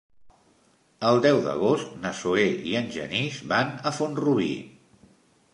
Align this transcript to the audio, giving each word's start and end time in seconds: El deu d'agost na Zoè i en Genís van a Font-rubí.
El 1.09 1.19
deu 1.25 1.41
d'agost 1.49 1.93
na 2.05 2.13
Zoè 2.21 2.47
i 2.71 2.75
en 2.81 2.91
Genís 2.97 3.39
van 3.55 3.73
a 3.91 3.93
Font-rubí. 3.99 4.53